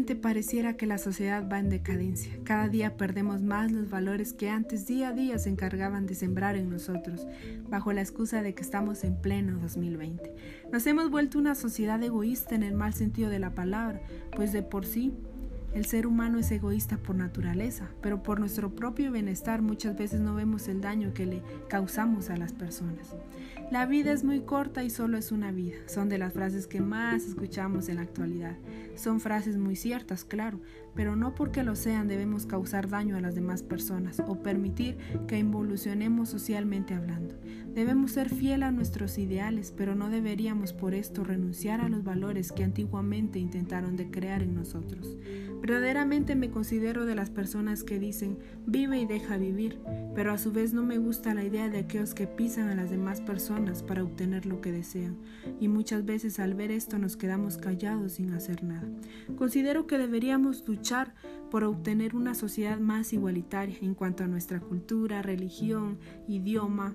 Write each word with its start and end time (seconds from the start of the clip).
Pareciera 0.00 0.76
que 0.76 0.86
la 0.86 0.96
sociedad 0.96 1.46
va 1.50 1.58
en 1.58 1.68
decadencia. 1.68 2.32
Cada 2.42 2.68
día 2.68 2.96
perdemos 2.96 3.42
más 3.42 3.70
los 3.70 3.90
valores 3.90 4.32
que 4.32 4.48
antes 4.48 4.86
día 4.86 5.10
a 5.10 5.12
día 5.12 5.38
se 5.38 5.50
encargaban 5.50 6.06
de 6.06 6.14
sembrar 6.14 6.56
en 6.56 6.70
nosotros, 6.70 7.26
bajo 7.68 7.92
la 7.92 8.00
excusa 8.00 8.42
de 8.42 8.54
que 8.54 8.62
estamos 8.62 9.04
en 9.04 9.20
pleno 9.20 9.58
2020. 9.58 10.32
Nos 10.72 10.86
hemos 10.86 11.10
vuelto 11.10 11.38
una 11.38 11.54
sociedad 11.54 12.02
egoísta 12.02 12.54
en 12.54 12.62
el 12.62 12.74
mal 12.74 12.94
sentido 12.94 13.28
de 13.28 13.40
la 13.40 13.54
palabra, 13.54 14.00
pues 14.34 14.52
de 14.52 14.62
por 14.62 14.86
sí 14.86 15.12
el 15.74 15.84
ser 15.84 16.06
humano 16.06 16.38
es 16.38 16.50
egoísta 16.50 16.96
por 16.96 17.14
naturaleza, 17.14 17.88
pero 18.00 18.22
por 18.22 18.40
nuestro 18.40 18.74
propio 18.74 19.12
bienestar 19.12 19.62
muchas 19.62 19.96
veces 19.96 20.20
no 20.20 20.34
vemos 20.34 20.66
el 20.68 20.80
daño 20.80 21.14
que 21.14 21.26
le 21.26 21.42
causamos 21.68 22.30
a 22.30 22.36
las 22.36 22.52
personas. 22.52 23.14
La 23.70 23.86
vida 23.86 24.10
es 24.10 24.24
muy 24.24 24.40
corta 24.40 24.82
y 24.82 24.90
solo 24.90 25.16
es 25.16 25.30
una 25.30 25.52
vida. 25.52 25.76
Son 25.86 26.08
de 26.08 26.18
las 26.18 26.32
frases 26.32 26.66
que 26.66 26.80
más 26.80 27.24
escuchamos 27.24 27.88
en 27.88 27.96
la 27.96 28.02
actualidad. 28.02 28.56
Son 28.96 29.20
frases 29.20 29.58
muy 29.58 29.76
ciertas, 29.76 30.24
claro, 30.24 30.60
pero 30.96 31.14
no 31.14 31.36
porque 31.36 31.62
lo 31.62 31.76
sean 31.76 32.08
debemos 32.08 32.46
causar 32.46 32.88
daño 32.88 33.16
a 33.16 33.20
las 33.20 33.36
demás 33.36 33.62
personas 33.62 34.20
o 34.26 34.42
permitir 34.42 34.98
que 35.28 35.38
involucionemos 35.38 36.30
socialmente 36.30 36.94
hablando. 36.94 37.36
Debemos 37.72 38.10
ser 38.10 38.28
fiel 38.28 38.64
a 38.64 38.72
nuestros 38.72 39.16
ideales, 39.18 39.72
pero 39.76 39.94
no 39.94 40.10
deberíamos 40.10 40.72
por 40.72 40.92
esto 40.92 41.22
renunciar 41.22 41.80
a 41.80 41.88
los 41.88 42.02
valores 42.02 42.50
que 42.50 42.64
antiguamente 42.64 43.38
intentaron 43.38 43.94
de 43.94 44.10
crear 44.10 44.42
en 44.42 44.54
nosotros. 44.56 45.16
Verdaderamente 45.60 46.34
me 46.36 46.50
considero 46.50 47.04
de 47.04 47.14
las 47.14 47.30
personas 47.30 47.84
que 47.84 47.98
dicen 47.98 48.38
vive 48.66 48.98
y 48.98 49.06
deja 49.06 49.36
vivir, 49.36 49.78
pero 50.14 50.32
a 50.32 50.38
su 50.38 50.52
vez 50.52 50.72
no 50.72 50.82
me 50.82 50.98
gusta 50.98 51.34
la 51.34 51.44
idea 51.44 51.68
de 51.68 51.78
aquellos 51.78 52.14
que 52.14 52.26
pisan 52.26 52.68
a 52.68 52.74
las 52.74 52.90
demás 52.90 53.20
personas 53.20 53.82
para 53.82 54.02
obtener 54.02 54.46
lo 54.46 54.60
que 54.60 54.72
desean, 54.72 55.18
y 55.60 55.68
muchas 55.68 56.04
veces 56.04 56.40
al 56.40 56.54
ver 56.54 56.70
esto 56.70 56.98
nos 56.98 57.16
quedamos 57.16 57.58
callados 57.58 58.12
sin 58.12 58.32
hacer 58.32 58.64
nada. 58.64 58.88
Considero 59.36 59.86
que 59.86 59.98
deberíamos 59.98 60.66
luchar 60.66 61.14
por 61.50 61.64
obtener 61.64 62.14
una 62.14 62.34
sociedad 62.34 62.78
más 62.78 63.12
igualitaria 63.12 63.76
en 63.82 63.94
cuanto 63.94 64.24
a 64.24 64.28
nuestra 64.28 64.60
cultura, 64.60 65.20
religión, 65.20 65.98
idioma, 66.28 66.94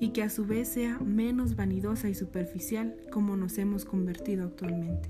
y 0.00 0.10
que 0.10 0.22
a 0.22 0.28
su 0.28 0.44
vez 0.44 0.68
sea 0.68 0.98
menos 0.98 1.56
vanidosa 1.56 2.08
y 2.08 2.14
superficial 2.14 2.96
como 3.10 3.36
nos 3.36 3.56
hemos 3.58 3.84
convertido 3.84 4.44
actualmente. 4.44 5.08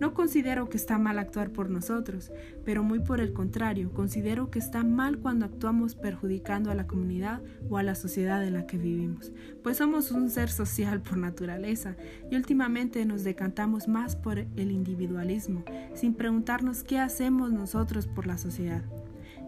No 0.00 0.14
considero 0.14 0.68
que 0.68 0.76
está 0.76 0.98
mal 0.98 1.18
actuar 1.18 1.50
por 1.50 1.70
nosotros, 1.70 2.32
pero 2.64 2.82
muy 2.82 3.00
por 3.00 3.20
el 3.20 3.32
contrario, 3.32 3.92
considero 3.92 4.50
que 4.50 4.58
está 4.58 4.84
mal 4.84 5.18
cuando 5.18 5.46
actuamos 5.46 5.94
perjudicando 5.94 6.70
a 6.70 6.74
la 6.74 6.86
comunidad 6.86 7.42
o 7.68 7.78
a 7.78 7.82
la 7.82 7.94
sociedad 7.94 8.44
en 8.46 8.54
la 8.54 8.66
que 8.66 8.78
vivimos, 8.78 9.32
pues 9.62 9.78
somos 9.78 10.10
un 10.10 10.30
ser 10.30 10.50
social 10.50 11.00
por 11.02 11.18
naturaleza 11.18 11.96
y 12.30 12.36
últimamente 12.36 13.04
nos 13.04 13.24
decantamos 13.24 13.88
más 13.88 14.16
por 14.16 14.38
el 14.38 14.70
individualismo, 14.70 15.64
sin 15.94 16.14
preguntarnos 16.14 16.84
qué 16.84 16.98
hacemos 16.98 17.52
nosotros 17.52 18.06
por 18.06 18.26
la 18.26 18.38
sociedad. 18.38 18.82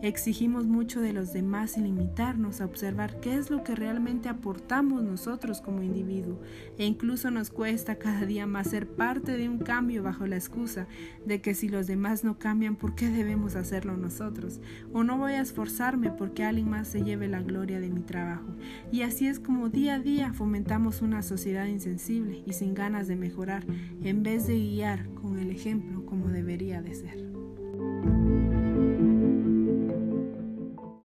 Exigimos 0.02 0.66
mucho 0.66 1.00
de 1.00 1.12
los 1.12 1.32
demás 1.32 1.72
sin 1.72 1.84
limitarnos 1.84 2.60
a 2.60 2.66
observar 2.66 3.20
qué 3.20 3.36
es 3.36 3.50
lo 3.50 3.64
que 3.64 3.74
realmente 3.74 4.28
aportamos 4.28 5.02
nosotros 5.02 5.62
como 5.62 5.82
individuo 5.82 6.40
e 6.76 6.84
incluso 6.84 7.30
nos 7.30 7.50
cuesta 7.50 7.96
cada 7.96 8.26
día 8.26 8.46
más 8.46 8.68
ser 8.68 8.86
parte 8.86 9.36
de 9.36 9.48
un 9.48 9.58
cambio 9.58 10.02
bajo 10.02 10.26
la 10.26 10.36
excusa 10.36 10.86
de 11.24 11.40
que 11.40 11.54
si 11.54 11.68
los 11.68 11.86
demás 11.86 12.22
no 12.22 12.38
cambian, 12.38 12.76
¿por 12.76 12.94
qué 12.94 13.08
debemos 13.08 13.56
hacerlo 13.56 13.96
nosotros? 13.96 14.60
O 14.92 15.04
no 15.04 15.16
voy 15.16 15.32
a 15.32 15.40
esforzarme 15.40 16.10
porque 16.10 16.44
alguien 16.44 16.68
más 16.68 16.88
se 16.88 17.02
lleve 17.02 17.28
la 17.28 17.40
gloria 17.40 17.80
de 17.80 17.88
mi 17.88 18.02
trabajo. 18.02 18.54
Y 18.92 19.02
así 19.02 19.26
es 19.26 19.40
como 19.40 19.70
día 19.70 19.94
a 19.94 19.98
día 20.00 20.32
fomentamos 20.34 21.00
una 21.00 21.22
sociedad 21.22 21.66
insensible 21.66 22.42
y 22.46 22.52
sin 22.52 22.74
ganas 22.74 23.08
de 23.08 23.16
mejorar 23.16 23.64
en 24.02 24.22
vez 24.22 24.46
de 24.46 24.58
guiar 24.58 25.08
con 25.14 25.38
el 25.38 25.50
ejemplo 25.50 26.04
como 26.04 26.28
debería 26.28 26.82
de 26.82 26.94
ser. 26.94 27.33